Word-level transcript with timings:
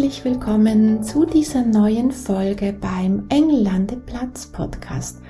Herzlich 0.00 0.24
willkommen 0.24 1.02
zu 1.02 1.26
dieser 1.26 1.62
neuen 1.62 2.10
Folge 2.10 2.72
beim 2.72 3.26
Engellandeplatz 3.28 4.46
Podcast. 4.46 5.20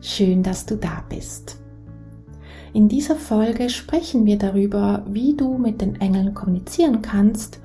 Schön, 0.00 0.44
dass 0.44 0.64
du 0.64 0.76
da 0.76 1.04
bist. 1.08 1.56
In 2.72 2.88
dieser 2.88 3.16
Folge 3.16 3.68
sprechen 3.70 4.26
wir 4.26 4.38
darüber, 4.38 5.04
wie 5.08 5.36
du 5.36 5.58
mit 5.58 5.80
den 5.80 6.00
Engeln 6.00 6.32
kommunizieren 6.32 7.02
kannst 7.02 7.58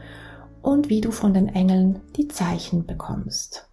und 0.63 0.89
wie 0.89 1.01
du 1.01 1.11
von 1.11 1.35
den 1.35 1.49
Engeln 1.49 2.01
die 2.15 2.29
Zeichen 2.29 2.87
bekommst. 2.87 3.69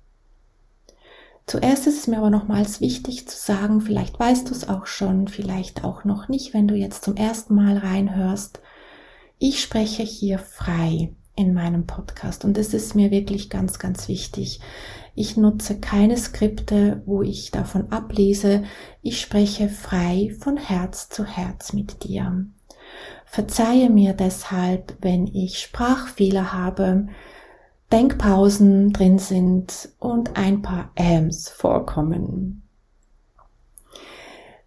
Zuerst 1.46 1.86
ist 1.86 1.98
es 1.98 2.06
mir 2.08 2.18
aber 2.18 2.28
nochmals 2.28 2.82
wichtig 2.82 3.26
zu 3.26 3.38
sagen, 3.38 3.80
vielleicht 3.80 4.20
weißt 4.20 4.50
du 4.50 4.52
es 4.52 4.68
auch 4.68 4.84
schon, 4.84 5.28
vielleicht 5.28 5.82
auch 5.82 6.04
noch 6.04 6.28
nicht, 6.28 6.52
wenn 6.52 6.68
du 6.68 6.74
jetzt 6.74 7.04
zum 7.04 7.16
ersten 7.16 7.54
Mal 7.54 7.78
reinhörst. 7.78 8.60
Ich 9.38 9.62
spreche 9.62 10.02
hier 10.02 10.38
frei 10.38 11.14
in 11.34 11.54
meinem 11.54 11.86
Podcast 11.86 12.44
und 12.44 12.58
es 12.58 12.74
ist 12.74 12.94
mir 12.94 13.10
wirklich 13.10 13.50
ganz, 13.50 13.78
ganz 13.78 14.08
wichtig. 14.08 14.60
Ich 15.14 15.36
nutze 15.36 15.78
keine 15.78 16.16
Skripte, 16.16 17.02
wo 17.04 17.22
ich 17.22 17.50
davon 17.50 17.90
ablese. 17.92 18.64
Ich 19.02 19.20
spreche 19.20 19.68
frei 19.68 20.34
von 20.40 20.56
Herz 20.56 21.08
zu 21.08 21.24
Herz 21.24 21.72
mit 21.72 22.04
dir. 22.04 22.46
Verzeihe 23.26 23.90
mir 23.90 24.12
deshalb, 24.12 24.96
wenn 25.00 25.26
ich 25.26 25.58
Sprachfehler 25.58 26.52
habe, 26.52 27.08
Denkpausen 27.90 28.92
drin 28.92 29.18
sind 29.18 29.90
und 29.98 30.36
ein 30.36 30.62
paar 30.62 30.90
Äms 30.94 31.48
vorkommen. 31.48 32.62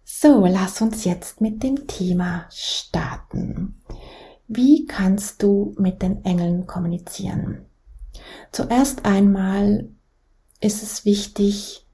So, 0.04 0.46
lass 0.46 0.80
uns 0.80 1.04
jetzt 1.04 1.40
mit 1.40 1.62
dem 1.62 1.88
Thema 1.88 2.46
starten. 2.50 3.80
Wie 4.48 4.86
kannst 4.86 5.42
du 5.42 5.74
mit 5.78 6.02
den 6.02 6.24
Engeln 6.24 6.66
kommunizieren? 6.66 7.66
Zuerst 8.52 9.04
einmal 9.04 9.88
ist 10.60 10.82
es 10.82 11.04
wichtig, 11.04 11.84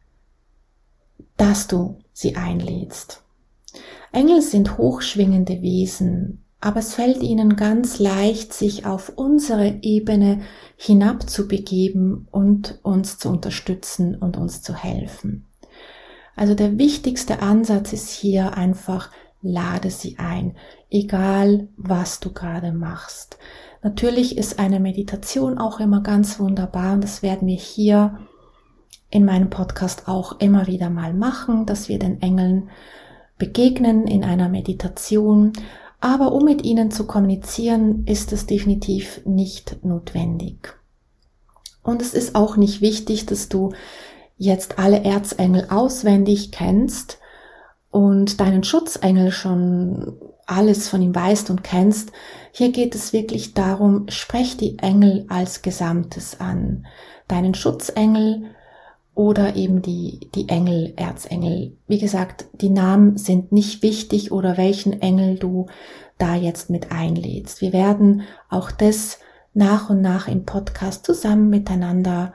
dass 1.37 1.67
du 1.67 1.99
sie 2.13 2.37
einlädst. 2.37 3.23
Engel 4.13 4.43
sind 4.43 4.77
hochschwingende 4.77 5.63
Wesen, 5.63 6.45
aber 6.61 6.81
es 6.81 6.95
fällt 6.95 7.23
ihnen 7.23 7.57
ganz 7.57 7.99
leicht, 7.99 8.53
sich 8.53 8.85
auf 8.87 9.13
unsere 9.17 9.79
Ebene 9.83 10.43
hinabzubegeben 10.77 12.29
und 12.31 12.79
uns 12.83 13.19
zu 13.19 13.31
unterstützen 13.31 14.15
und 14.15 14.37
uns 14.37 14.63
zu 14.63 14.75
helfen. 14.75 15.47
Also 16.37 16.55
der 16.55 16.79
wichtigste 16.79 17.41
Ansatz 17.41 17.93
ist 17.93 18.11
hier 18.11 18.57
einfach, 18.57 19.11
lade 19.43 19.91
sie 19.91 20.19
ein, 20.19 20.57
egal 20.91 21.69
was 21.77 22.21
du 22.21 22.33
gerade 22.33 22.73
machst. 22.73 23.39
Natürlich 23.83 24.39
ist 24.39 24.59
eine 24.59 24.79
Meditation 24.79 25.59
auch 25.59 25.81
immer 25.81 26.03
ganz 26.03 26.39
wunderbar 26.39 26.95
und 26.95 27.05
das 27.05 27.23
werden 27.23 27.49
wir 27.49 27.57
hier 27.57 28.19
in 29.11 29.25
meinem 29.25 29.51
Podcast 29.51 30.09
auch 30.09 30.41
immer 30.41 30.67
wieder 30.67 30.89
mal 30.89 31.13
machen, 31.13 31.67
dass 31.67 31.89
wir 31.89 31.99
den 31.99 32.23
Engeln 32.23 32.71
begegnen 33.39 34.07
in 34.07 34.25
einer 34.25 34.49
Meditation. 34.49 35.53
Aber 36.01 36.33
um 36.33 36.45
mit 36.45 36.65
ihnen 36.65 36.91
zu 36.91 37.07
kommunizieren, 37.07 38.05
ist 38.07 38.33
es 38.33 38.47
definitiv 38.47 39.21
nicht 39.25 39.85
notwendig. 39.85 40.75
Und 41.83 42.01
es 42.01 42.15
ist 42.15 42.35
auch 42.35 42.57
nicht 42.57 42.81
wichtig, 42.81 43.27
dass 43.27 43.49
du 43.49 43.73
jetzt 44.37 44.79
alle 44.79 45.05
Erzengel 45.05 45.67
auswendig 45.69 46.53
kennst, 46.53 47.19
und 47.93 48.41
deinen 48.41 48.65
Schutzengel 48.65 49.31
schon 49.31 50.15
alles 50.47 50.89
von 50.89 51.01
ihm 51.03 51.15
weißt 51.15 51.51
und 51.51 51.63
kennst, 51.63 52.11
hier 52.51 52.73
geht 52.73 52.95
es 52.95 53.13
wirklich 53.13 53.55
darum, 53.55 54.07
sprech 54.09 54.57
die 54.57 54.79
Engel 54.79 55.27
als 55.29 55.63
Gesamtes 55.63 56.41
an. 56.41 56.87
Deinen 57.29 57.55
Schutzengel 57.55 58.47
oder 59.15 59.57
eben 59.57 59.83
die, 59.83 60.21
die 60.35 60.49
Engel, 60.49 60.95
Erzengel. 60.97 61.77
Wie 61.87 61.99
gesagt, 61.99 62.47
die 62.55 62.71
Namen 62.71 63.19
sind 63.19 63.53
nicht 63.53 63.83
wichtig 63.83 64.33
oder 64.33 64.57
welchen 64.57 65.01
Engel 65.03 65.39
du 65.39 65.67
da 66.17 66.35
jetzt 66.35 66.71
mit 66.71 66.93
einlädst. 66.93 67.61
Wir 67.61 67.75
werden 67.75 68.23
auch 68.49 68.71
das 68.71 69.19
nach 69.53 69.91
und 69.91 70.01
nach 70.01 70.29
im 70.29 70.47
Podcast 70.47 71.05
zusammen 71.05 71.51
miteinander 71.51 72.33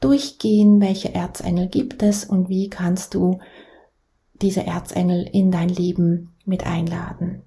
durchgehen, 0.00 0.80
welche 0.80 1.14
Erzengel 1.14 1.68
gibt 1.68 2.02
es 2.02 2.26
und 2.26 2.50
wie 2.50 2.68
kannst 2.68 3.14
du 3.14 3.38
diese 4.42 4.66
Erzengel 4.66 5.28
in 5.30 5.50
dein 5.50 5.68
Leben 5.68 6.34
mit 6.44 6.66
einladen. 6.66 7.42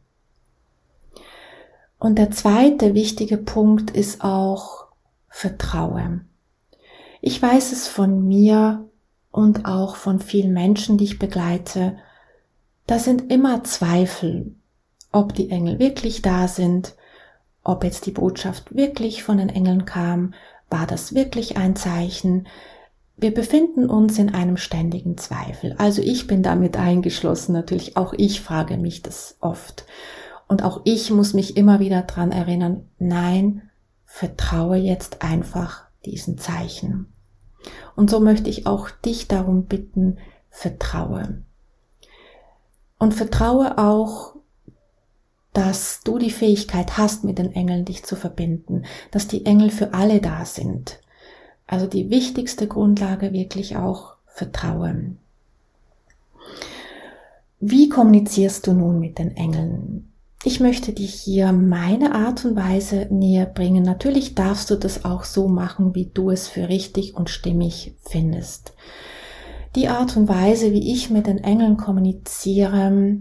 Und 1.99 2.17
der 2.17 2.31
zweite 2.31 2.93
wichtige 2.93 3.37
Punkt 3.37 3.91
ist 3.91 4.23
auch 4.23 4.87
Vertraue. 5.29 6.21
Ich 7.21 7.41
weiß 7.41 7.71
es 7.71 7.87
von 7.87 8.27
mir 8.27 8.89
und 9.31 9.65
auch 9.65 9.95
von 9.95 10.19
vielen 10.19 10.53
Menschen, 10.53 10.97
die 10.97 11.05
ich 11.05 11.19
begleite, 11.19 11.97
da 12.85 12.99
sind 12.99 13.31
immer 13.31 13.63
Zweifel, 13.63 14.55
ob 15.11 15.33
die 15.33 15.49
Engel 15.49 15.79
wirklich 15.79 16.21
da 16.21 16.47
sind, 16.47 16.95
ob 17.63 17.83
jetzt 17.83 18.05
die 18.05 18.11
Botschaft 18.11 18.75
wirklich 18.75 19.23
von 19.23 19.37
den 19.37 19.49
Engeln 19.49 19.85
kam, 19.85 20.33
war 20.69 20.85
das 20.85 21.15
wirklich 21.15 21.55
ein 21.55 21.75
Zeichen, 21.75 22.47
wir 23.16 23.34
befinden 23.34 23.90
uns 23.90 24.18
in 24.18 24.34
einem 24.34 24.57
ständigen 24.57 25.18
Zweifel. 25.18 25.75
Also 25.78 26.01
ich 26.01 26.28
bin 26.28 26.44
damit 26.44 26.78
eingeschlossen, 26.78 27.53
natürlich 27.53 27.96
auch 27.96 28.13
ich 28.18 28.41
frage 28.41 28.78
mich 28.78 29.01
das 29.01 29.38
oft. 29.40 29.85
Und 30.47 30.63
auch 30.63 30.81
ich 30.84 31.09
muss 31.12 31.34
mich 31.34 31.56
immer 31.56 31.79
wieder 31.79 32.01
dran 32.03 32.31
erinnern, 32.31 32.90
nein, 33.00 33.69
vertraue 34.06 34.78
jetzt 34.78 35.22
einfach 35.22 35.85
diesen 36.06 36.38
Zeichen. 36.38 37.13
Und 37.96 38.09
so 38.09 38.19
möchte 38.19 38.50
ich 38.50 38.68
auch 38.68 38.90
dich 38.90 39.28
darum 39.28 39.66
bitten, 39.66 40.18
vertraue. 40.50 41.44
Und 43.00 43.13
vertraue 43.13 43.78
auch, 43.78 44.35
dass 45.53 46.01
du 46.03 46.18
die 46.18 46.31
Fähigkeit 46.31 46.97
hast, 46.97 47.24
mit 47.24 47.38
den 47.38 47.53
Engeln 47.53 47.85
dich 47.85 48.03
zu 48.03 48.16
verbinden, 48.16 48.84
dass 49.12 49.28
die 49.28 49.45
Engel 49.45 49.69
für 49.69 49.94
alle 49.94 50.19
da 50.19 50.45
sind, 50.45 51.00
also 51.68 51.88
die 51.88 52.09
wichtigste 52.09 52.68
Grundlage 52.68 53.34
wirklich 53.34 53.75
auch 53.78 54.16
Vertrauen. 54.25 55.18
Wie 57.59 57.88
kommunizierst 57.88 58.68
du 58.68 58.74
nun 58.74 59.00
mit 59.00 59.19
den 59.19 59.38
Engeln? 59.38 60.12
Ich 60.44 60.59
möchte 60.59 60.91
dich 60.91 61.13
hier 61.13 61.53
meine 61.53 62.13
Art 62.13 62.44
und 62.44 62.57
Weise 62.57 63.07
näher 63.09 63.46
bringen. 63.46 63.84
Natürlich 63.84 64.35
darfst 64.35 64.69
du 64.69 64.75
das 64.75 65.06
auch 65.06 65.24
so 65.24 65.47
machen, 65.47 65.96
wie 65.96 66.12
du 66.13 66.31
es 66.31 66.50
für 66.50 66.68
richtig 66.68 67.16
und 67.16 67.29
stimmig 67.29 67.94
findest. 68.01 68.74
Die 69.78 69.88
Art 69.88 70.18
und 70.18 70.28
Weise, 70.28 70.74
wie 70.74 70.91
ich 70.91 71.09
mit 71.09 71.28
den 71.28 71.38
Engeln 71.38 71.78
kommuniziere, 71.78 73.18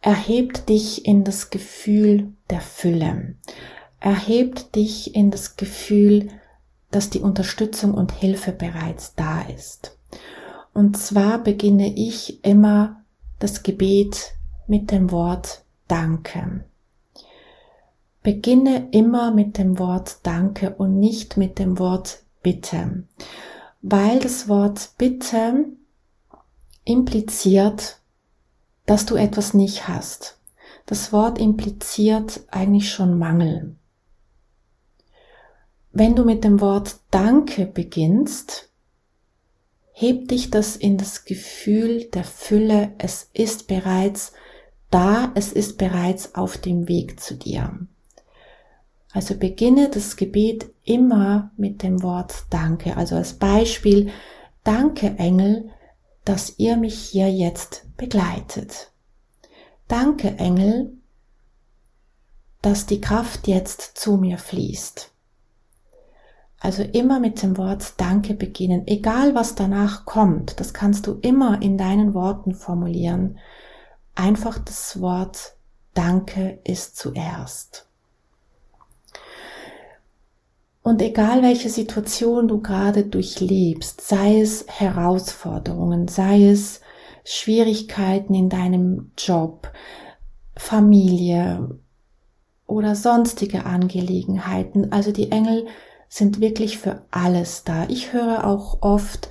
erhebt 0.00 0.68
dich 0.68 1.06
in 1.06 1.22
das 1.22 1.50
Gefühl 1.50 2.32
der 2.50 2.60
Fülle, 2.60 3.36
erhebt 4.00 4.74
dich 4.74 5.14
in 5.14 5.30
das 5.30 5.56
Gefühl 5.56 6.28
dass 6.94 7.10
die 7.10 7.20
Unterstützung 7.20 7.92
und 7.92 8.12
Hilfe 8.12 8.52
bereits 8.52 9.16
da 9.16 9.42
ist. 9.42 9.98
Und 10.72 10.96
zwar 10.96 11.38
beginne 11.38 11.92
ich 11.92 12.44
immer 12.44 13.02
das 13.40 13.64
Gebet 13.64 14.34
mit 14.68 14.92
dem 14.92 15.10
Wort 15.10 15.64
Danke. 15.88 16.64
Beginne 18.22 18.88
immer 18.92 19.32
mit 19.32 19.58
dem 19.58 19.80
Wort 19.80 20.18
Danke 20.22 20.70
und 20.76 21.00
nicht 21.00 21.36
mit 21.36 21.58
dem 21.58 21.80
Wort 21.80 22.22
Bitte, 22.44 23.02
weil 23.82 24.20
das 24.20 24.48
Wort 24.48 24.92
Bitte 24.96 25.66
impliziert, 26.84 27.98
dass 28.86 29.04
du 29.04 29.16
etwas 29.16 29.52
nicht 29.52 29.88
hast. 29.88 30.38
Das 30.86 31.12
Wort 31.12 31.40
impliziert 31.40 32.42
eigentlich 32.52 32.90
schon 32.90 33.18
Mangel. 33.18 33.74
Wenn 35.96 36.16
du 36.16 36.24
mit 36.24 36.42
dem 36.42 36.60
Wort 36.60 36.96
Danke 37.12 37.66
beginnst, 37.66 38.68
hebt 39.92 40.32
dich 40.32 40.50
das 40.50 40.74
in 40.74 40.98
das 40.98 41.24
Gefühl 41.24 42.06
der 42.06 42.24
Fülle, 42.24 42.92
es 42.98 43.30
ist 43.32 43.68
bereits 43.68 44.32
da, 44.90 45.30
es 45.36 45.52
ist 45.52 45.78
bereits 45.78 46.34
auf 46.34 46.58
dem 46.58 46.88
Weg 46.88 47.20
zu 47.20 47.36
dir. 47.36 47.78
Also 49.12 49.36
beginne 49.36 49.88
das 49.88 50.16
Gebet 50.16 50.68
immer 50.82 51.52
mit 51.56 51.84
dem 51.84 52.02
Wort 52.02 52.46
Danke. 52.50 52.96
Also 52.96 53.14
als 53.14 53.34
Beispiel, 53.34 54.10
Danke 54.64 55.14
Engel, 55.18 55.70
dass 56.24 56.58
ihr 56.58 56.76
mich 56.76 56.98
hier 56.98 57.30
jetzt 57.30 57.86
begleitet. 57.96 58.90
Danke 59.86 60.38
Engel, 60.38 60.94
dass 62.62 62.86
die 62.86 63.00
Kraft 63.00 63.46
jetzt 63.46 63.96
zu 63.96 64.16
mir 64.16 64.38
fließt. 64.38 65.13
Also 66.64 66.82
immer 66.82 67.20
mit 67.20 67.42
dem 67.42 67.58
Wort 67.58 68.00
Danke 68.00 68.32
beginnen, 68.32 68.84
egal 68.86 69.34
was 69.34 69.54
danach 69.54 70.06
kommt, 70.06 70.58
das 70.60 70.72
kannst 70.72 71.06
du 71.06 71.18
immer 71.20 71.60
in 71.60 71.76
deinen 71.76 72.14
Worten 72.14 72.54
formulieren. 72.54 73.38
Einfach 74.14 74.58
das 74.58 74.98
Wort 75.02 75.56
Danke 75.92 76.60
ist 76.64 76.96
zuerst. 76.96 77.86
Und 80.82 81.02
egal 81.02 81.42
welche 81.42 81.68
Situation 81.68 82.48
du 82.48 82.62
gerade 82.62 83.04
durchlebst, 83.04 84.00
sei 84.00 84.40
es 84.40 84.64
Herausforderungen, 84.66 86.08
sei 86.08 86.48
es 86.48 86.80
Schwierigkeiten 87.24 88.32
in 88.32 88.48
deinem 88.48 89.10
Job, 89.18 89.70
Familie 90.56 91.78
oder 92.66 92.94
sonstige 92.94 93.66
Angelegenheiten, 93.66 94.92
also 94.92 95.12
die 95.12 95.30
Engel 95.30 95.66
sind 96.14 96.40
wirklich 96.40 96.78
für 96.78 97.02
alles 97.10 97.64
da. 97.64 97.86
Ich 97.88 98.12
höre 98.12 98.46
auch 98.46 98.82
oft, 98.82 99.28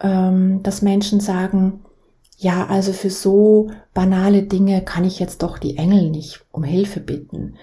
ähm, 0.00 0.62
dass 0.62 0.82
Menschen 0.82 1.20
sagen, 1.20 1.86
ja, 2.36 2.66
also 2.66 2.92
für 2.92 3.08
so 3.08 3.70
banale 3.94 4.42
Dinge 4.42 4.82
kann 4.82 5.04
ich 5.04 5.18
jetzt 5.18 5.42
doch 5.42 5.56
die 5.56 5.78
Engel 5.78 6.10
nicht 6.10 6.44
um 6.52 6.64
Hilfe 6.64 7.00
bitten. 7.00 7.54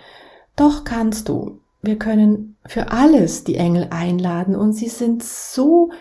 Doch 0.56 0.84
kannst 0.84 1.30
du. 1.30 1.60
Wir 1.84 2.00
können 2.00 2.56
für 2.66 2.92
alles 2.92 3.44
die 3.44 3.56
Engel 3.56 3.90
einladen 3.92 4.56
und 4.56 4.74
sie 4.74 4.90
sind 4.90 5.22
so 5.22 5.92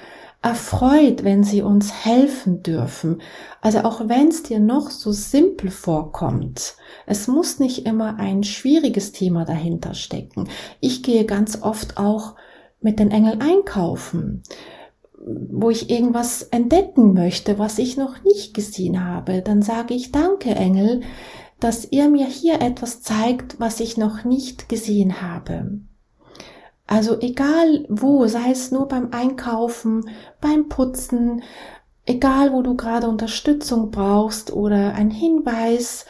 erfreut, 0.43 1.23
wenn 1.23 1.45
sie 1.45 1.63
uns 1.63 2.05
helfen 2.05 2.63
dürfen. 2.63 3.23
Also 3.61 3.81
auch 3.81 4.09
wenn 4.09 4.29
es 4.29 4.43
dir 4.43 4.59
noch 4.59 4.91
so 4.91 5.13
simpel 5.13 5.71
vorkommt, 5.71 6.75
es 7.07 7.29
muss 7.29 7.61
nicht 7.61 7.87
immer 7.87 8.19
ein 8.19 8.43
schwieriges 8.43 9.13
Thema 9.13 9.45
dahinter 9.45 9.95
stecken. 9.95 10.49
Ich 10.81 11.05
gehe 11.05 11.25
ganz 11.25 11.63
oft 11.63 11.97
auch 11.97 12.35
mit 12.81 12.99
den 12.99 13.13
Engeln 13.13 13.41
einkaufen, 13.41 14.43
wo 15.25 15.71
ich 15.71 15.89
irgendwas 15.89 16.43
entdecken 16.43 17.15
möchte, 17.15 17.61
was 17.61 17.79
ich 17.79 17.97
noch 17.97 18.25
nicht 18.25 18.55
gesehen 18.55 19.05
habe. 19.05 19.43
Dann 19.43 19.63
sage 19.63 19.95
ich, 19.95 20.11
danke 20.11 20.51
Engel, 20.51 21.03
dass 21.61 21.87
ihr 21.93 22.09
mir 22.09 22.27
hier 22.27 22.61
etwas 22.61 23.03
zeigt, 23.03 23.61
was 23.61 23.79
ich 23.79 23.97
noch 23.97 24.25
nicht 24.25 24.69
gesehen 24.69 25.23
habe. 25.23 25.81
Also 26.87 27.19
egal 27.21 27.87
wo, 27.89 28.27
sei 28.27 28.51
es 28.51 28.71
nur 28.71 28.89
beim 28.89 29.13
Einkaufen, 29.13 30.11
beim 30.41 30.69
Putzen, 30.69 31.43
egal 32.07 32.53
wo 32.53 32.63
du 32.63 32.77
gerade 32.77 33.09
Unterstützung 33.09 33.91
brauchst 33.91 34.53
oder 34.53 34.95
ein 34.95 35.11
Hinweis, 35.11 36.07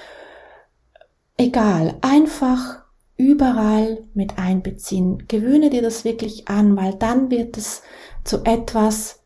egal, 1.36 1.96
einfach 2.00 2.82
überall 3.16 4.04
mit 4.14 4.38
einbeziehen. 4.38 5.24
Gewöhne 5.28 5.70
dir 5.70 5.82
das 5.82 6.04
wirklich 6.04 6.48
an, 6.48 6.76
weil 6.76 6.94
dann 6.94 7.30
wird 7.30 7.56
es 7.56 7.82
zu 8.24 8.44
etwas, 8.44 9.20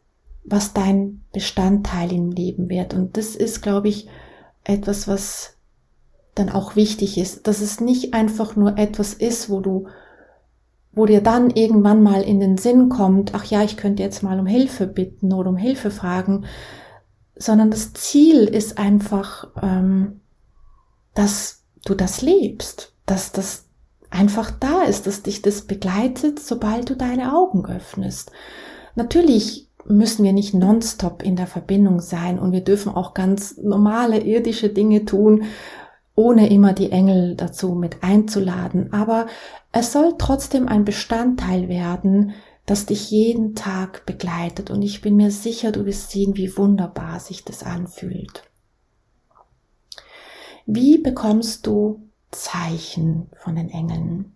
was 0.45 0.75
dein 0.75 1.25
Bestandteil 1.33 2.13
im 2.13 2.31
Leben 2.31 2.69
wird. 2.69 2.95
Und 2.95 3.17
das 3.17 3.35
ist, 3.35 3.63
glaube 3.63 3.89
ich, 3.89 4.09
etwas, 4.65 5.09
was 5.09 5.57
dann 6.35 6.51
auch 6.51 6.77
wichtig 6.77 7.17
ist, 7.19 7.47
dass 7.47 7.61
es 7.61 7.81
nicht 7.81 8.13
einfach 8.13 8.57
nur 8.57 8.77
etwas 8.77 9.15
ist, 9.15 9.49
wo 9.49 9.61
du 9.61 9.89
wo 10.97 11.05
dir 11.05 11.21
dann 11.21 11.51
irgendwann 11.51 12.03
mal 12.03 12.23
in 12.23 12.41
den 12.41 12.57
Sinn 12.57 12.89
kommt, 12.89 13.35
ach 13.35 13.45
ja, 13.45 13.63
ich 13.63 13.77
könnte 13.77 14.03
jetzt 14.03 14.23
mal 14.23 14.41
um 14.41 14.47
Hilfe 14.47 14.87
bitten 14.87 15.33
oder 15.33 15.51
um 15.51 15.59
Hilfe 15.59 15.91
fragen, 15.91 16.47
sondern 17.37 17.71
das 17.71 17.93
Ziel 17.93 18.45
ist 18.45 18.79
einfach, 18.79 19.49
ähm, 19.63 20.23
dass 21.15 21.65
du 21.85 21.95
das 21.95 22.23
lebst, 22.23 22.95
dass 23.05 23.31
das 23.31 23.67
einfach 24.09 24.51
da 24.51 24.85
ist, 24.85 25.07
dass 25.07 25.23
dich 25.23 25.43
das 25.43 25.63
begleitet, 25.63 26.41
sobald 26.41 26.89
du 26.89 26.97
deine 26.97 27.37
Augen 27.37 27.67
öffnest. 27.67 28.33
Natürlich 28.95 29.69
müssen 29.85 30.25
wir 30.25 30.33
nicht 30.33 30.55
nonstop 30.55 31.23
in 31.23 31.37
der 31.37 31.47
Verbindung 31.47 32.01
sein 32.01 32.39
und 32.39 32.53
wir 32.53 32.63
dürfen 32.63 32.91
auch 32.91 33.13
ganz 33.13 33.59
normale 33.59 34.21
irdische 34.21 34.71
Dinge 34.71 35.05
tun 35.05 35.45
ohne 36.17 36.49
immer 36.49 36.73
die 36.73 36.91
Engel 36.91 37.37
dazu 37.37 37.75
mit 37.75 38.03
einzuladen. 38.03 38.93
Aber 38.93 39.27
es 39.71 39.93
soll 39.93 40.15
trotzdem 40.19 40.67
ein 40.67 40.85
Bestandteil 40.85 41.69
werden, 41.69 42.33
das 42.65 42.87
dich 42.87 43.11
jeden 43.11 43.55
Tag 43.55 44.07
begleitet. 44.07 44.71
Und 44.71 44.83
ich 44.83 45.03
bin 45.03 45.15
mir 45.17 45.31
sicher, 45.31 45.71
du 45.71 45.87
wirst 45.87 46.11
sehen, 46.11 46.37
wie 46.37 46.57
wunderbar 46.57 47.21
sich 47.21 47.45
das 47.45 47.63
anfühlt. 47.63 48.43
Wie 50.65 50.99
bekommst 50.99 51.67
du 51.67 52.09
Zeichen 52.33 53.29
von 53.37 53.55
den 53.55 53.71
Engeln? 53.71 54.35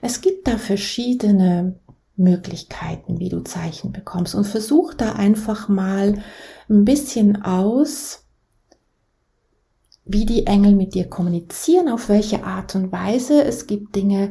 Es 0.00 0.22
gibt 0.22 0.48
da 0.48 0.56
verschiedene 0.56 1.78
Möglichkeiten, 2.16 3.18
wie 3.18 3.28
du 3.28 3.40
Zeichen 3.40 3.92
bekommst. 3.92 4.34
Und 4.34 4.44
versuch 4.44 4.94
da 4.94 5.12
einfach 5.12 5.68
mal 5.68 6.22
ein 6.70 6.84
bisschen 6.84 7.42
aus, 7.42 8.24
wie 10.08 10.26
die 10.26 10.46
Engel 10.46 10.74
mit 10.74 10.94
dir 10.94 11.08
kommunizieren, 11.08 11.88
auf 11.88 12.08
welche 12.08 12.42
Art 12.44 12.74
und 12.74 12.90
Weise. 12.90 13.44
Es 13.44 13.66
gibt 13.66 13.94
Dinge, 13.94 14.30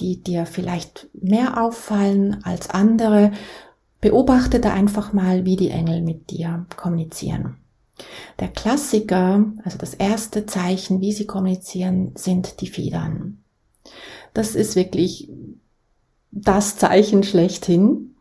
die 0.00 0.22
dir 0.22 0.46
vielleicht 0.46 1.08
mehr 1.12 1.62
auffallen 1.62 2.42
als 2.44 2.70
andere. 2.70 3.32
Beobachte 4.00 4.60
da 4.60 4.72
einfach 4.72 5.12
mal, 5.12 5.44
wie 5.44 5.56
die 5.56 5.70
Engel 5.70 6.00
mit 6.00 6.30
dir 6.30 6.66
kommunizieren. 6.76 7.56
Der 8.38 8.48
Klassiker, 8.48 9.44
also 9.64 9.78
das 9.78 9.94
erste 9.94 10.46
Zeichen, 10.46 11.00
wie 11.00 11.12
sie 11.12 11.26
kommunizieren, 11.26 12.12
sind 12.14 12.60
die 12.60 12.68
Federn. 12.68 13.42
Das 14.32 14.54
ist 14.54 14.76
wirklich 14.76 15.28
das 16.30 16.76
Zeichen 16.76 17.22
schlechthin. 17.22 18.14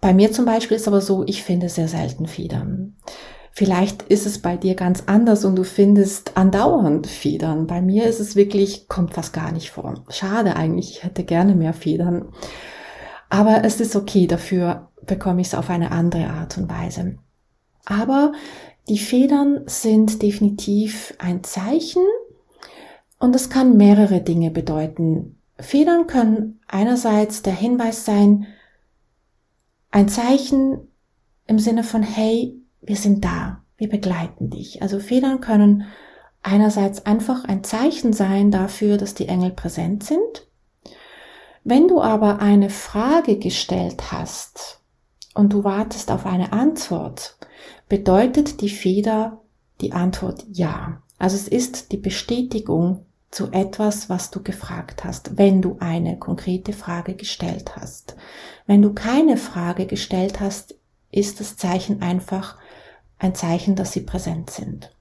Bei 0.00 0.14
mir 0.14 0.32
zum 0.32 0.44
Beispiel 0.44 0.76
ist 0.76 0.86
aber 0.86 1.00
so, 1.00 1.24
ich 1.26 1.42
finde 1.42 1.68
sehr 1.68 1.88
selten 1.88 2.26
Federn. 2.26 2.96
Vielleicht 3.52 4.02
ist 4.02 4.26
es 4.26 4.40
bei 4.40 4.56
dir 4.56 4.74
ganz 4.74 5.04
anders 5.06 5.44
und 5.44 5.56
du 5.56 5.64
findest 5.64 6.36
andauernd 6.36 7.06
Federn. 7.06 7.66
Bei 7.66 7.80
mir 7.82 8.06
ist 8.06 8.20
es 8.20 8.36
wirklich, 8.36 8.88
kommt 8.88 9.14
fast 9.14 9.32
gar 9.32 9.52
nicht 9.52 9.70
vor. 9.70 10.04
Schade 10.08 10.56
eigentlich, 10.56 10.90
ich 10.90 11.04
hätte 11.04 11.24
gerne 11.24 11.54
mehr 11.54 11.72
Federn. 11.72 12.28
Aber 13.30 13.64
es 13.64 13.80
ist 13.80 13.96
okay, 13.96 14.26
dafür 14.26 14.90
bekomme 15.04 15.40
ich 15.40 15.48
es 15.48 15.54
auf 15.54 15.70
eine 15.70 15.90
andere 15.90 16.28
Art 16.28 16.56
und 16.58 16.70
Weise. 16.70 17.18
Aber 17.84 18.32
die 18.88 18.98
Federn 18.98 19.62
sind 19.66 20.22
definitiv 20.22 21.14
ein 21.18 21.42
Zeichen 21.44 22.02
und 23.18 23.34
es 23.34 23.50
kann 23.50 23.76
mehrere 23.76 24.20
Dinge 24.20 24.50
bedeuten. 24.50 25.40
Federn 25.58 26.06
können 26.06 26.60
einerseits 26.68 27.42
der 27.42 27.54
Hinweis 27.54 28.04
sein, 28.04 28.46
ein 29.90 30.08
Zeichen 30.08 30.88
im 31.46 31.58
Sinne 31.58 31.82
von, 31.82 32.02
hey, 32.02 32.60
wir 32.88 32.96
sind 32.96 33.24
da, 33.24 33.62
wir 33.76 33.88
begleiten 33.88 34.50
dich. 34.50 34.82
Also 34.82 34.98
Federn 34.98 35.40
können 35.40 35.84
einerseits 36.42 37.04
einfach 37.06 37.44
ein 37.44 37.62
Zeichen 37.62 38.12
sein 38.12 38.50
dafür, 38.50 38.96
dass 38.96 39.14
die 39.14 39.28
Engel 39.28 39.50
präsent 39.50 40.04
sind. 40.04 40.46
Wenn 41.64 41.88
du 41.88 42.00
aber 42.00 42.40
eine 42.40 42.70
Frage 42.70 43.38
gestellt 43.38 44.10
hast 44.10 44.80
und 45.34 45.52
du 45.52 45.64
wartest 45.64 46.10
auf 46.10 46.24
eine 46.24 46.52
Antwort, 46.52 47.36
bedeutet 47.88 48.60
die 48.60 48.70
Feder 48.70 49.42
die 49.80 49.92
Antwort 49.92 50.44
ja. 50.50 51.02
Also 51.18 51.36
es 51.36 51.48
ist 51.48 51.92
die 51.92 51.98
Bestätigung 51.98 53.04
zu 53.30 53.50
etwas, 53.52 54.08
was 54.08 54.30
du 54.30 54.42
gefragt 54.42 55.04
hast, 55.04 55.36
wenn 55.36 55.60
du 55.60 55.76
eine 55.80 56.18
konkrete 56.18 56.72
Frage 56.72 57.14
gestellt 57.14 57.76
hast. 57.76 58.16
Wenn 58.66 58.80
du 58.80 58.94
keine 58.94 59.36
Frage 59.36 59.86
gestellt 59.86 60.40
hast, 60.40 60.74
ist 61.10 61.40
das 61.40 61.56
Zeichen 61.56 62.02
einfach 62.02 62.56
ein 63.18 63.34
Zeichen, 63.34 63.76
dass 63.76 63.92
sie 63.92 64.00
präsent 64.00 64.50
sind. 64.50 64.94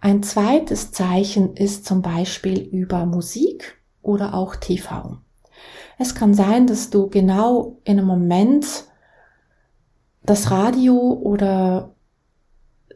Ein 0.00 0.22
zweites 0.22 0.92
Zeichen 0.92 1.56
ist 1.56 1.86
zum 1.86 2.02
Beispiel 2.02 2.60
über 2.60 3.06
Musik 3.06 3.80
oder 4.02 4.34
auch 4.34 4.56
TV. 4.56 5.18
Es 5.98 6.14
kann 6.14 6.34
sein, 6.34 6.66
dass 6.66 6.90
du 6.90 7.08
genau 7.08 7.78
in 7.84 7.98
einem 7.98 8.06
Moment 8.06 8.84
das 10.22 10.50
Radio 10.50 10.94
oder 10.94 11.94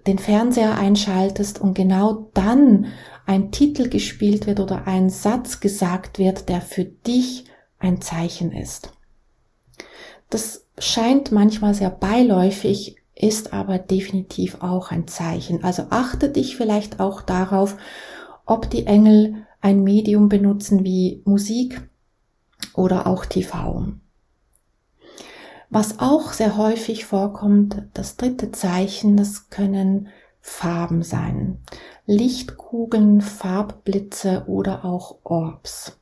den 0.06 0.18
Fernseher 0.18 0.76
einschaltest 0.76 1.60
und 1.60 1.74
genau 1.74 2.30
dann 2.34 2.86
ein 3.26 3.52
Titel 3.52 3.88
gespielt 3.88 4.46
wird 4.46 4.60
oder 4.60 4.86
ein 4.86 5.10
Satz 5.10 5.60
gesagt 5.60 6.18
wird, 6.18 6.48
der 6.48 6.60
für 6.60 6.84
dich 6.84 7.44
ein 7.78 8.00
Zeichen 8.00 8.52
ist. 8.52 8.92
Das 10.30 10.66
scheint 10.78 11.32
manchmal 11.32 11.74
sehr 11.74 11.90
beiläufig, 11.90 12.96
ist 13.18 13.52
aber 13.52 13.78
definitiv 13.78 14.62
auch 14.62 14.90
ein 14.90 15.08
Zeichen. 15.08 15.64
Also 15.64 15.86
achte 15.90 16.28
dich 16.28 16.56
vielleicht 16.56 17.00
auch 17.00 17.22
darauf, 17.22 17.76
ob 18.46 18.70
die 18.70 18.86
Engel 18.86 19.46
ein 19.60 19.82
Medium 19.82 20.28
benutzen 20.28 20.84
wie 20.84 21.22
Musik 21.24 21.82
oder 22.74 23.06
auch 23.06 23.26
TV. 23.26 23.88
Was 25.68 25.98
auch 25.98 26.32
sehr 26.32 26.56
häufig 26.56 27.04
vorkommt, 27.04 27.82
das 27.92 28.16
dritte 28.16 28.52
Zeichen, 28.52 29.16
das 29.16 29.50
können 29.50 30.08
Farben 30.40 31.02
sein. 31.02 31.58
Lichtkugeln, 32.06 33.20
Farbblitze 33.20 34.44
oder 34.46 34.84
auch 34.84 35.18
Orbs. 35.24 35.98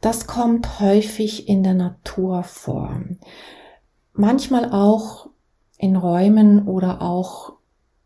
Das 0.00 0.26
kommt 0.26 0.80
häufig 0.80 1.48
in 1.48 1.62
der 1.62 1.74
Natur 1.74 2.42
vor. 2.42 2.98
Manchmal 4.12 4.72
auch 4.72 5.28
in 5.78 5.96
Räumen 5.96 6.66
oder 6.66 7.02
auch 7.02 7.54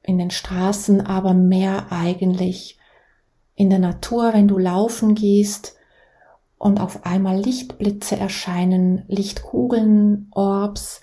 in 0.02 0.18
den 0.18 0.30
Straßen, 0.30 1.04
aber 1.04 1.34
mehr 1.34 1.92
eigentlich 1.92 2.78
in 3.54 3.70
der 3.70 3.78
Natur, 3.78 4.32
wenn 4.32 4.48
du 4.48 4.58
laufen 4.58 5.14
gehst 5.14 5.76
und 6.58 6.80
auf 6.80 7.04
einmal 7.04 7.38
Lichtblitze 7.38 8.16
erscheinen, 8.16 9.04
Lichtkugeln, 9.08 10.28
Orbs 10.30 11.00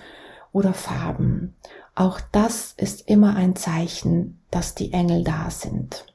oder 0.51 0.74
Farben. 0.74 1.55
Auch 1.95 2.19
das 2.31 2.74
ist 2.77 3.07
immer 3.07 3.36
ein 3.36 3.55
Zeichen, 3.55 4.39
dass 4.51 4.75
die 4.75 4.91
Engel 4.91 5.24
da 5.24 5.50
sind. 5.50 6.05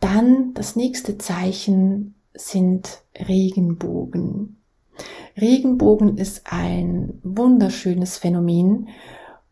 Dann 0.00 0.54
das 0.54 0.76
nächste 0.76 1.18
Zeichen 1.18 2.14
sind 2.34 3.02
Regenbogen. 3.16 4.59
Regenbogen 5.40 6.18
ist 6.18 6.42
ein 6.50 7.20
wunderschönes 7.22 8.18
Phänomen 8.18 8.88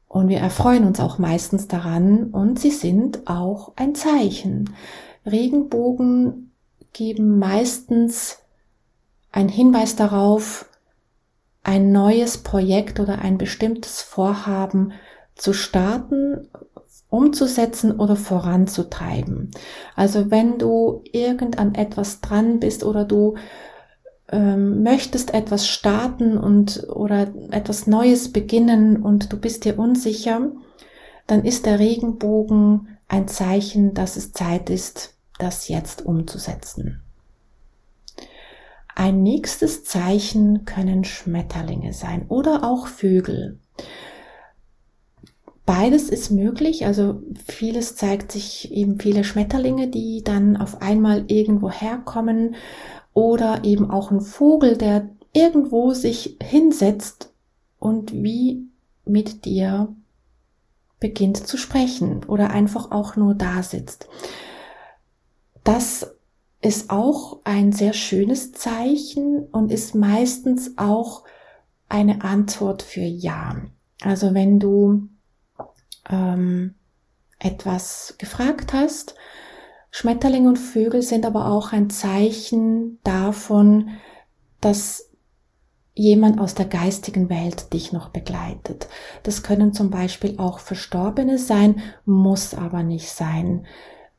und 0.08 0.28
wir 0.28 0.38
erfreuen 0.38 0.84
uns 0.84 1.00
auch 1.00 1.18
meistens 1.18 1.68
daran 1.68 2.30
und 2.30 2.58
sie 2.58 2.70
sind 2.70 3.28
auch 3.28 3.72
ein 3.76 3.94
Zeichen. 3.94 4.70
Regenbogen 5.26 6.52
geben 6.92 7.38
meistens 7.38 8.38
einen 9.30 9.48
Hinweis 9.48 9.96
darauf, 9.96 10.66
ein 11.62 11.92
neues 11.92 12.38
Projekt 12.38 12.98
oder 12.98 13.18
ein 13.18 13.36
bestimmtes 13.36 14.00
Vorhaben 14.00 14.92
zu 15.34 15.52
starten, 15.52 16.48
umzusetzen 17.10 17.98
oder 17.98 18.16
voranzutreiben. 18.16 19.50
Also 19.94 20.30
wenn 20.30 20.58
du 20.58 21.02
irgend 21.12 21.58
an 21.58 21.74
etwas 21.74 22.20
dran 22.20 22.60
bist 22.60 22.84
oder 22.84 23.04
du 23.04 23.36
ähm, 24.30 24.82
möchtest 24.82 25.32
etwas 25.34 25.66
starten 25.66 26.36
und 26.36 26.86
oder 26.88 27.28
etwas 27.50 27.86
Neues 27.86 28.32
beginnen 28.32 29.02
und 29.02 29.32
du 29.32 29.38
bist 29.38 29.64
dir 29.64 29.78
unsicher, 29.78 30.52
dann 31.26 31.44
ist 31.44 31.66
der 31.66 31.78
Regenbogen 31.78 32.98
ein 33.08 33.28
Zeichen, 33.28 33.94
dass 33.94 34.16
es 34.16 34.32
Zeit 34.32 34.70
ist, 34.70 35.14
das 35.38 35.68
jetzt 35.68 36.04
umzusetzen. 36.04 37.02
Ein 38.94 39.22
nächstes 39.22 39.84
Zeichen 39.84 40.64
können 40.64 41.04
Schmetterlinge 41.04 41.92
sein 41.92 42.26
oder 42.28 42.64
auch 42.64 42.88
Vögel. 42.88 43.60
Beides 45.64 46.08
ist 46.08 46.30
möglich, 46.30 46.86
also 46.86 47.22
vieles 47.46 47.94
zeigt 47.94 48.32
sich 48.32 48.72
eben 48.72 48.98
viele 48.98 49.22
Schmetterlinge, 49.22 49.88
die 49.88 50.24
dann 50.24 50.56
auf 50.56 50.80
einmal 50.80 51.24
irgendwo 51.28 51.70
herkommen 51.70 52.56
oder 53.18 53.64
eben 53.64 53.90
auch 53.90 54.12
ein 54.12 54.20
Vogel, 54.20 54.76
der 54.76 55.08
irgendwo 55.32 55.92
sich 55.92 56.36
hinsetzt 56.40 57.34
und 57.80 58.12
wie 58.12 58.68
mit 59.04 59.44
dir 59.44 59.92
beginnt 61.00 61.36
zu 61.36 61.56
sprechen 61.56 62.24
oder 62.28 62.50
einfach 62.50 62.92
auch 62.92 63.16
nur 63.16 63.34
da 63.34 63.64
sitzt. 63.64 64.08
Das 65.64 66.14
ist 66.62 66.90
auch 66.90 67.40
ein 67.42 67.72
sehr 67.72 67.92
schönes 67.92 68.52
Zeichen 68.52 69.48
und 69.50 69.72
ist 69.72 69.96
meistens 69.96 70.78
auch 70.78 71.24
eine 71.88 72.22
Antwort 72.22 72.82
für 72.82 73.00
Ja. 73.00 73.56
Also 74.00 74.32
wenn 74.32 74.60
du 74.60 75.08
ähm, 76.08 76.76
etwas 77.40 78.14
gefragt 78.18 78.72
hast, 78.72 79.16
Schmetterlinge 79.90 80.48
und 80.48 80.58
Vögel 80.58 81.02
sind 81.02 81.24
aber 81.24 81.46
auch 81.46 81.72
ein 81.72 81.90
Zeichen 81.90 82.98
davon, 83.02 83.90
dass 84.60 85.08
jemand 85.94 86.38
aus 86.38 86.54
der 86.54 86.66
geistigen 86.66 87.28
Welt 87.28 87.72
dich 87.72 87.92
noch 87.92 88.10
begleitet. 88.10 88.88
Das 89.24 89.42
können 89.42 89.72
zum 89.72 89.90
Beispiel 89.90 90.38
auch 90.38 90.60
Verstorbene 90.60 91.38
sein, 91.38 91.80
muss 92.04 92.54
aber 92.54 92.84
nicht 92.84 93.10
sein. 93.10 93.66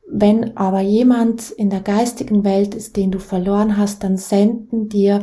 Wenn 0.06 0.56
aber 0.56 0.80
jemand 0.80 1.50
in 1.50 1.70
der 1.70 1.80
geistigen 1.80 2.44
Welt 2.44 2.74
ist, 2.74 2.96
den 2.96 3.10
du 3.10 3.18
verloren 3.18 3.76
hast, 3.76 4.04
dann 4.04 4.18
senden 4.18 4.88
dir 4.88 5.22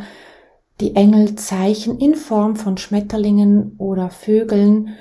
die 0.80 0.96
Engel 0.96 1.36
Zeichen 1.36 2.00
in 2.00 2.16
Form 2.16 2.56
von 2.56 2.78
Schmetterlingen 2.78 3.76
oder 3.78 4.10
Vögeln, 4.10 4.96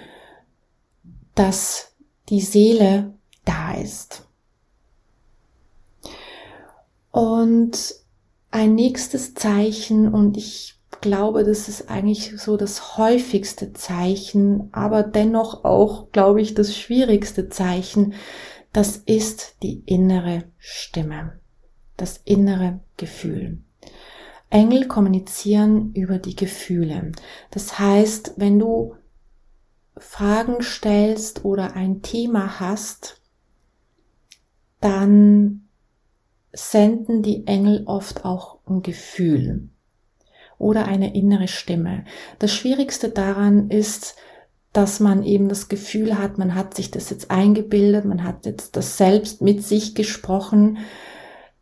dass 1.34 1.94
die 2.28 2.40
Seele 2.40 3.14
da 3.44 3.74
ist. 3.74 4.25
Und 7.16 7.94
ein 8.50 8.74
nächstes 8.74 9.32
Zeichen, 9.32 10.12
und 10.12 10.36
ich 10.36 10.78
glaube, 11.00 11.44
das 11.44 11.66
ist 11.66 11.88
eigentlich 11.88 12.38
so 12.38 12.58
das 12.58 12.98
häufigste 12.98 13.72
Zeichen, 13.72 14.68
aber 14.72 15.02
dennoch 15.02 15.64
auch, 15.64 16.12
glaube 16.12 16.42
ich, 16.42 16.52
das 16.52 16.76
schwierigste 16.76 17.48
Zeichen, 17.48 18.12
das 18.74 18.98
ist 18.98 19.56
die 19.62 19.82
innere 19.86 20.44
Stimme, 20.58 21.40
das 21.96 22.20
innere 22.26 22.80
Gefühl. 22.98 23.62
Engel 24.50 24.86
kommunizieren 24.86 25.94
über 25.94 26.18
die 26.18 26.36
Gefühle. 26.36 27.12
Das 27.50 27.78
heißt, 27.78 28.34
wenn 28.36 28.58
du 28.58 28.94
Fragen 29.96 30.60
stellst 30.60 31.46
oder 31.46 31.76
ein 31.76 32.02
Thema 32.02 32.60
hast, 32.60 33.22
dann 34.82 35.65
senden 36.58 37.22
die 37.22 37.46
Engel 37.46 37.84
oft 37.86 38.24
auch 38.24 38.58
ein 38.66 38.82
Gefühl 38.82 39.68
oder 40.58 40.86
eine 40.86 41.14
innere 41.14 41.48
Stimme. 41.48 42.04
Das 42.38 42.52
Schwierigste 42.52 43.10
daran 43.10 43.70
ist, 43.70 44.16
dass 44.72 45.00
man 45.00 45.22
eben 45.22 45.48
das 45.48 45.68
Gefühl 45.68 46.18
hat, 46.18 46.38
man 46.38 46.54
hat 46.54 46.74
sich 46.74 46.90
das 46.90 47.10
jetzt 47.10 47.30
eingebildet, 47.30 48.04
man 48.04 48.24
hat 48.24 48.46
jetzt 48.46 48.76
das 48.76 48.96
selbst 48.96 49.40
mit 49.40 49.62
sich 49.62 49.94
gesprochen, 49.94 50.78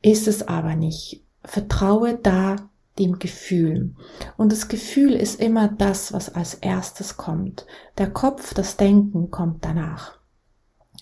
ist 0.02 0.28
es 0.28 0.46
aber 0.46 0.74
nicht. 0.74 1.22
Vertraue 1.44 2.18
da 2.20 2.56
dem 2.98 3.18
Gefühl. 3.18 3.94
Und 4.36 4.52
das 4.52 4.68
Gefühl 4.68 5.14
ist 5.14 5.40
immer 5.40 5.68
das, 5.68 6.12
was 6.12 6.34
als 6.34 6.54
erstes 6.54 7.16
kommt. 7.16 7.66
Der 7.98 8.10
Kopf, 8.10 8.54
das 8.54 8.76
Denken 8.76 9.30
kommt 9.30 9.64
danach. 9.64 10.18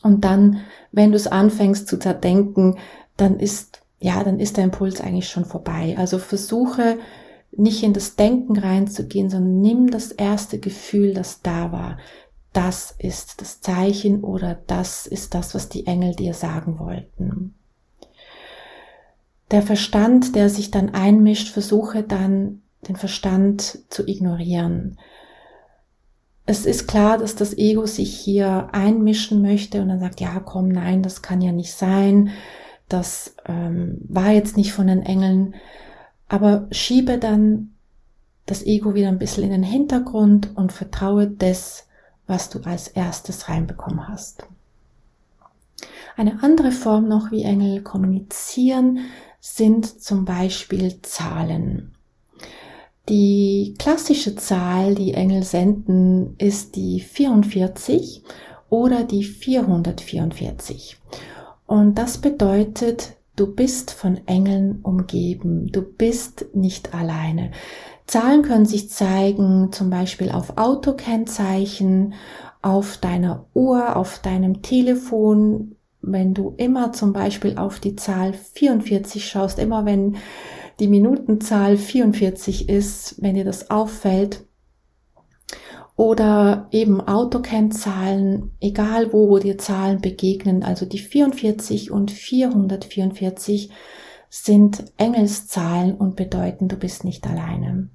Und 0.03 0.25
dann, 0.25 0.61
wenn 0.91 1.13
du 1.13 1.17
es 1.17 1.27
anfängst 1.27 1.87
zu 1.87 1.99
zerdenken, 1.99 2.79
dann 3.17 3.39
ist, 3.39 3.82
ja, 4.03 4.23
dann 4.25 4.41
ist 4.41 4.57
der 4.57 4.65
Impuls 4.65 5.01
eigentlich 5.01 5.29
schon 5.29 5.45
vorbei. 5.45 5.95
Also 5.97 6.19
versuche 6.19 6.99
nicht 7.53 7.83
in 7.83 7.93
das 7.93 8.17
Denken 8.17 8.59
reinzugehen, 8.59 9.31
sondern 9.31 9.61
nimm 9.61 9.91
das 9.91 10.11
erste 10.11 10.59
Gefühl, 10.59 11.15
das 11.15 11.41
da 11.43 11.71
war. 11.71 11.99
Das 12.53 12.95
ist 12.99 13.41
das 13.41 13.61
Zeichen 13.61 14.25
oder 14.25 14.59
das 14.67 15.07
ist 15.07 15.35
das, 15.35 15.55
was 15.55 15.69
die 15.69 15.87
Engel 15.87 16.17
dir 16.17 16.35
sagen 16.35 16.79
wollten. 16.79 17.55
Der 19.53 19.63
Verstand, 19.63 20.35
der 20.35 20.49
sich 20.49 20.71
dann 20.71 20.95
einmischt, 20.95 21.49
versuche 21.49 22.03
dann 22.03 22.63
den 22.89 22.97
Verstand 22.97 23.79
zu 23.89 24.07
ignorieren. 24.07 24.99
Es 26.45 26.67
ist 26.67 26.89
klar, 26.89 27.19
dass 27.19 27.37
das 27.37 27.57
Ego 27.57 27.87
sich 27.87 28.19
hier 28.19 28.69
einmischen 28.73 29.43
möchte 29.43 29.81
und 29.81 29.89
dann 29.89 30.01
sagt, 30.01 30.21
ja, 30.21 30.41
komm, 30.41 30.69
nein, 30.69 31.03
das 31.03 31.23
kann 31.23 31.41
ja 31.41 31.53
nicht 31.53 31.73
sein, 31.73 32.31
das 32.93 33.35
ähm, 33.47 33.99
war 34.09 34.31
jetzt 34.31 34.57
nicht 34.57 34.73
von 34.73 34.87
den 34.87 35.03
Engeln. 35.03 35.55
Aber 36.29 36.67
schiebe 36.71 37.19
dann 37.19 37.75
das 38.47 38.65
Ego 38.65 38.95
wieder 38.95 39.09
ein 39.09 39.19
bisschen 39.19 39.45
in 39.45 39.51
den 39.51 39.63
Hintergrund 39.63 40.57
und 40.57 40.73
vertraue 40.73 41.29
das, 41.29 41.87
was 42.27 42.51
du 42.51 42.61
als 42.65 42.89
erstes 42.89 43.49
reinbekommen 43.49 44.09
hast. 44.09 44.47
Eine 46.17 46.43
andere 46.43 46.73
Form 46.73 47.09
noch, 47.09 47.31
wie 47.31 47.43
Engel 47.43 47.83
kommunizieren, 47.83 49.01
sind 49.41 50.03
zum 50.03 50.25
Beispiel 50.25 51.01
Zahlen. 51.03 51.95
Die 53.09 53.75
klassische 53.79 54.37
Zahl, 54.37 54.95
die 54.95 55.15
Engel 55.15 55.43
senden, 55.43 56.37
ist 56.39 56.77
die 56.77 57.01
44 57.01 58.23
oder 58.71 59.03
die 59.05 59.25
444. 59.25 60.97
Und 61.73 61.95
das 61.97 62.19
bedeutet 62.19 63.17
Du 63.35 63.47
bist 63.47 63.93
von 63.93 64.21
Engeln 64.27 64.81
umgeben. 64.83 65.73
Du 65.73 65.81
bist 65.81 66.45
nicht 66.53 66.95
alleine. 66.95 67.51
Zahlen 68.07 68.43
können 68.43 68.67
sich 68.67 68.91
zeigen, 68.91 69.73
zum 69.73 69.89
Beispiel 69.89 70.31
auf 70.31 70.59
Autokennzeichen, 70.59 72.13
auf 72.61 72.99
deiner 72.99 73.47
Uhr, 73.55 73.97
auf 73.97 74.19
deinem 74.19 74.61
Telefon, 74.61 75.77
wenn 76.03 76.35
du 76.35 76.53
immer 76.59 76.93
zum 76.93 77.15
Beispiel 77.15 77.57
auf 77.57 77.81
die 77.81 77.97
Zahl 77.97 78.35
44 78.35 79.27
schaust, 79.27 79.59
immer 79.59 79.87
wenn 79.87 80.17
die 80.79 80.89
Minutenzahl 80.89 81.79
44 81.79 82.69
ist, 82.69 83.23
wenn 83.23 83.35
dir 83.35 83.47
das 83.47 83.71
auffällt, 83.71 84.45
oder 85.97 86.69
eben 86.71 87.01
Autokennzahlen, 87.01 88.53
egal 88.61 89.13
wo, 89.13 89.29
wo 89.29 89.39
dir 89.39 89.59
Zahlen 89.59 90.01
begegnen, 90.01 90.63
also 90.63 90.87
die 90.87 90.99
44 90.99 91.91
und 91.91 92.11
444 92.11 93.71
sind 94.31 94.85
Engelszahlen 94.97 95.95
und 95.95 96.17
bedeuten, 96.17 96.69
du 96.69 96.77
bist 96.77 97.05
nicht 97.05 97.27
alleine. 97.27 97.91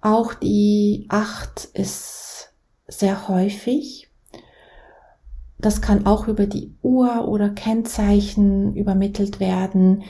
Auch 0.00 0.34
die 0.34 1.06
8 1.08 1.64
ist 1.72 2.52
sehr 2.86 3.28
häufig 3.28 4.08
das 5.64 5.80
kann 5.80 6.04
auch 6.04 6.28
über 6.28 6.46
die 6.46 6.74
Uhr 6.82 7.26
oder 7.26 7.48
Kennzeichen 7.48 8.76
übermittelt 8.76 9.40
werden. 9.40 10.02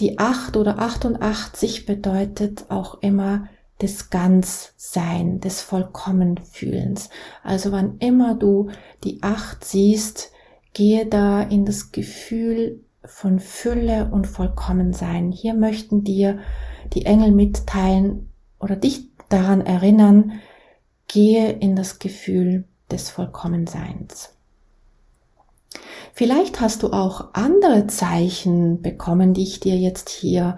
Die 0.00 0.18
8 0.18 0.56
oder 0.56 0.78
88 0.78 1.84
bedeutet 1.84 2.64
auch 2.70 3.02
immer 3.02 3.46
des 3.82 4.10
Ganzsein, 4.10 5.40
des 5.40 5.60
Vollkommenfühlens. 5.62 7.10
Also 7.42 7.72
wann 7.72 7.98
immer 7.98 8.34
du 8.34 8.70
die 9.04 9.22
8 9.22 9.64
siehst, 9.64 10.32
gehe 10.72 11.06
da 11.06 11.42
in 11.42 11.64
das 11.64 11.92
Gefühl 11.92 12.84
von 13.04 13.40
Fülle 13.40 14.10
und 14.12 14.26
Vollkommensein. 14.26 15.32
Hier 15.32 15.54
möchten 15.54 16.04
dir 16.04 16.38
die 16.92 17.06
Engel 17.06 17.32
mitteilen 17.32 18.30
oder 18.58 18.76
dich 18.76 19.08
daran 19.28 19.60
erinnern, 19.60 20.40
gehe 21.08 21.50
in 21.52 21.76
das 21.76 21.98
Gefühl 21.98 22.64
des 22.90 23.10
Vollkommenseins. 23.10 24.34
Vielleicht 26.12 26.60
hast 26.60 26.82
du 26.82 26.92
auch 26.92 27.32
andere 27.34 27.86
Zeichen 27.86 28.82
bekommen, 28.82 29.32
die 29.32 29.44
ich 29.44 29.60
dir 29.60 29.76
jetzt 29.76 30.08
hier 30.08 30.56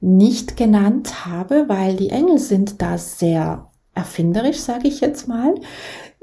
nicht 0.00 0.56
genannt 0.56 1.26
habe, 1.26 1.68
weil 1.68 1.96
die 1.96 2.10
Engel 2.10 2.38
sind 2.38 2.80
da 2.80 2.98
sehr 2.98 3.70
erfinderisch, 3.94 4.58
sage 4.58 4.88
ich 4.88 5.00
jetzt 5.00 5.28
mal. 5.28 5.54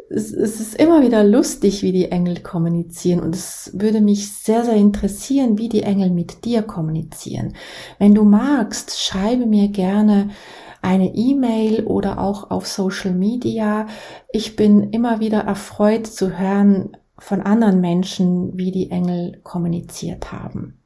Es, 0.10 0.32
es, 0.32 0.62
ist 0.62 0.76
immer 0.76 1.02
wieder 1.02 1.24
lustig, 1.24 1.84
wie 1.84 1.92
die 1.92 2.12
Engel 2.12 2.40
kommunizieren 2.40 3.20
und 3.20 3.36
es 3.36 3.72
würde 3.74 4.00
mich 4.02 4.32
sehr, 4.32 4.64
sehr 4.64 4.76
interessieren, 4.76 5.58
wie 5.58 5.68
die 5.70 5.84
Engel 5.84 6.10
mit 6.10 6.46
dir 6.46 6.62
kommunizieren. 6.62 7.54
Wenn 8.00 8.16
du 8.16 8.24
magst, 8.24 9.00
schreibe 9.00 9.46
mir 9.46 9.68
gerne 9.68 10.30
eine 10.82 11.14
E-Mail 11.14 11.84
oder 11.86 12.20
auch 12.20 12.50
auf 12.52 12.68
Social 12.68 13.14
Media. 13.14 13.88
Ich 14.32 14.56
bin 14.56 14.92
immer 14.92 15.20
wieder 15.20 15.40
erfreut 15.40 16.08
zu 16.08 16.38
hören, 16.38 16.96
von 17.20 17.42
anderen 17.42 17.82
Menschen, 17.82 18.58
wie 18.58 18.72
die 18.72 18.92
Engel 18.92 19.40
kommuniziert 19.44 20.32
haben. 20.32 20.80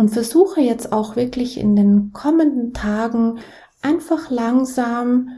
Und 0.00 0.08
versuche 0.08 0.62
jetzt 0.62 0.94
auch 0.94 1.14
wirklich 1.14 1.58
in 1.58 1.76
den 1.76 2.14
kommenden 2.14 2.72
Tagen 2.72 3.38
einfach 3.82 4.30
langsam 4.30 5.28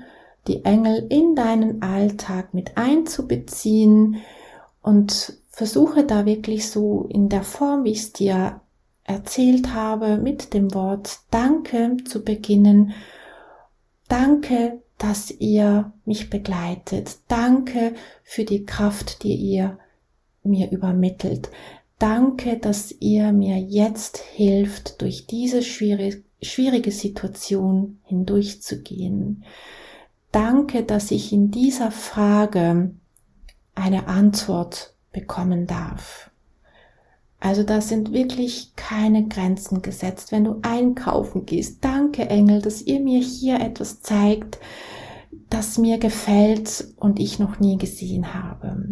die 0.47 0.65
Engel 0.65 1.05
in 1.11 1.35
deinen 1.35 1.83
Alltag 1.83 2.55
mit 2.55 2.77
einzubeziehen 2.77 4.19
und 4.81 5.37
versuche 5.51 6.05
da 6.05 6.27
wirklich 6.27 6.71
so 6.71 7.09
in 7.09 7.29
der 7.29 7.43
Form, 7.43 7.83
wie 7.83 7.91
ich 7.91 8.03
es 8.03 8.13
dir 8.13 8.61
erzählt 9.03 9.75
habe, 9.75 10.19
mit 10.19 10.55
dem 10.55 10.73
Wort 10.75 11.19
Danke 11.33 11.97
zu 12.05 12.23
beginnen. 12.23 12.93
Danke, 14.07 14.81
dass 14.97 15.33
ihr 15.33 15.93
mich 16.05 16.31
begleitet. 16.31 17.17
Danke 17.27 17.95
für 18.23 18.45
die 18.45 18.65
Kraft, 18.65 19.25
die 19.25 19.35
ihr 19.35 19.77
mir 20.45 20.71
übermittelt. 20.71 21.51
Danke, 22.03 22.57
dass 22.57 22.91
ihr 22.99 23.31
mir 23.31 23.59
jetzt 23.59 24.19
hilft, 24.19 25.01
durch 25.03 25.29
diese 25.29 25.63
schwierige, 25.63 26.91
Situation 26.91 28.01
hindurchzugehen. 28.03 29.45
Danke, 30.33 30.83
dass 30.83 31.13
ich 31.13 31.33
in 31.33 31.53
dieser 31.53 31.93
Frage 31.93 32.91
eine 33.77 34.09
Antwort 34.09 34.97
bekommen 35.13 35.69
darf. 35.69 36.33
Also 37.39 37.63
da 37.63 37.81
sind 37.81 38.13
wirklich 38.13 38.75
keine 38.75 39.29
Grenzen 39.29 39.81
gesetzt, 39.81 40.33
wenn 40.33 40.43
du 40.43 40.59
einkaufen 40.63 41.47
gehst. 41.47 41.85
Danke, 41.85 42.29
Engel, 42.29 42.63
dass 42.63 42.83
ihr 42.83 42.99
mir 42.99 43.21
hier 43.21 43.61
etwas 43.61 44.01
zeigt, 44.03 44.59
das 45.51 45.79
mir 45.79 45.99
gefällt 45.99 46.95
und 46.97 47.21
ich 47.21 47.39
noch 47.39 47.61
nie 47.61 47.79
gesehen 47.79 48.35
habe. 48.35 48.89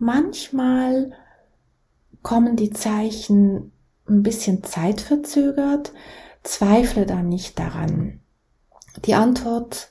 Manchmal 0.00 1.12
kommen 2.22 2.56
die 2.56 2.70
Zeichen 2.70 3.72
ein 4.08 4.22
bisschen 4.22 4.64
zeitverzögert, 4.64 5.92
zweifle 6.42 7.06
da 7.06 7.22
nicht 7.22 7.58
daran. 7.58 8.20
Die 9.04 9.14
Antwort 9.14 9.90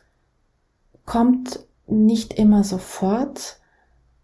kommt 1.06 1.66
nicht 1.88 2.34
immer 2.34 2.64
sofort. 2.64 3.60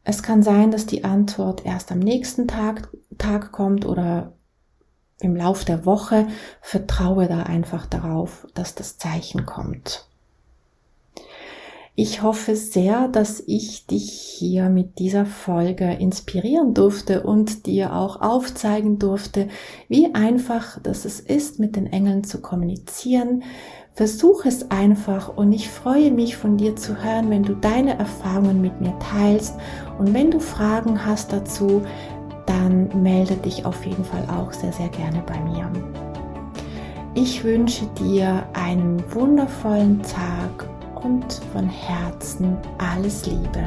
Es 0.03 0.21
kann 0.23 0.43
sein, 0.43 0.71
dass 0.71 0.85
die 0.85 1.03
Antwort 1.05 1.65
erst 1.65 1.91
am 1.91 1.99
nächsten 1.99 2.47
Tag, 2.47 2.89
Tag 3.17 3.51
kommt 3.51 3.85
oder 3.85 4.33
im 5.19 5.35
Lauf 5.35 5.63
der 5.63 5.85
Woche. 5.85 6.27
Vertraue 6.61 7.27
da 7.27 7.43
einfach 7.43 7.85
darauf, 7.85 8.47
dass 8.53 8.75
das 8.75 8.97
Zeichen 8.97 9.45
kommt. 9.45 10.09
Ich 11.95 12.23
hoffe 12.23 12.55
sehr, 12.55 13.07
dass 13.07 13.43
ich 13.45 13.85
dich 13.85 14.11
hier 14.13 14.69
mit 14.69 14.97
dieser 14.97 15.27
Folge 15.27 15.85
inspirieren 15.93 16.73
durfte 16.73 17.21
und 17.21 17.67
dir 17.67 17.95
auch 17.95 18.19
aufzeigen 18.19 18.97
durfte, 18.97 19.47
wie 19.89 20.15
einfach 20.15 20.79
das 20.81 21.05
es 21.05 21.19
ist, 21.19 21.59
mit 21.59 21.75
den 21.75 21.85
Engeln 21.85 22.23
zu 22.23 22.41
kommunizieren. 22.41 23.43
Versuch 23.93 24.45
es 24.45 24.71
einfach 24.71 25.37
und 25.37 25.53
ich 25.53 25.69
freue 25.69 26.09
mich 26.09 26.35
von 26.35 26.57
dir 26.57 26.75
zu 26.75 27.03
hören, 27.03 27.29
wenn 27.29 27.43
du 27.43 27.53
deine 27.53 27.99
Erfahrungen 27.99 28.59
mit 28.59 28.81
mir 28.81 28.97
teilst 28.97 29.53
und 29.99 30.15
wenn 30.15 30.31
du 30.31 30.39
Fragen 30.39 31.05
hast 31.05 31.31
dazu, 31.31 31.83
dann 32.47 33.03
melde 33.03 33.35
dich 33.35 33.67
auf 33.67 33.85
jeden 33.85 34.03
Fall 34.03 34.27
auch 34.31 34.51
sehr, 34.51 34.73
sehr 34.73 34.89
gerne 34.89 35.23
bei 35.27 35.39
mir. 35.41 35.71
Ich 37.13 37.43
wünsche 37.43 37.85
dir 37.99 38.47
einen 38.53 39.03
wundervollen 39.13 40.01
Tag 40.01 40.72
und 41.03 41.41
von 41.51 41.67
Herzen 41.69 42.57
alles 42.77 43.25
Liebe. 43.25 43.63